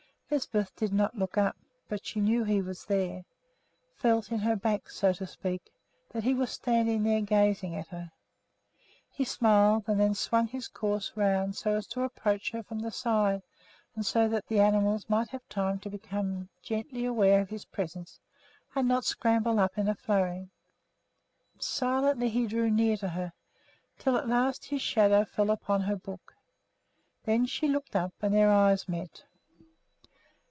[0.33, 1.57] Lisbeth did not look up,
[1.89, 3.25] but she knew he was there,
[3.97, 5.73] felt in her back, so to speak,
[6.11, 8.13] that he was standing there gazing at her.
[9.09, 12.91] He smiled and then swung his course around so as to approach her from the
[12.91, 13.43] side,
[13.93, 18.21] and so that the animals might have time to become gently aware of his presence
[18.73, 20.47] and not scramble up in a flurry.
[21.59, 23.33] Silently he drew near to her,
[23.97, 26.35] until at last his shadow fell upon her book.
[27.25, 29.25] Then she looked up and their eyes met.